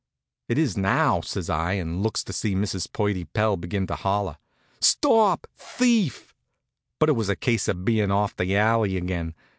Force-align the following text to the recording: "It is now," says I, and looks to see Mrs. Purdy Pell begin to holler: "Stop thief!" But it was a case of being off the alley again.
"It 0.49 0.57
is 0.57 0.75
now," 0.75 1.21
says 1.21 1.47
I, 1.47 1.73
and 1.73 2.01
looks 2.01 2.23
to 2.23 2.33
see 2.33 2.55
Mrs. 2.55 2.91
Purdy 2.91 3.23
Pell 3.25 3.55
begin 3.55 3.85
to 3.85 3.93
holler: 3.93 4.37
"Stop 4.79 5.45
thief!" 5.55 6.33
But 6.97 7.09
it 7.09 7.15
was 7.15 7.29
a 7.29 7.35
case 7.35 7.67
of 7.67 7.85
being 7.85 8.09
off 8.09 8.35
the 8.35 8.55
alley 8.57 8.97
again. 8.97 9.35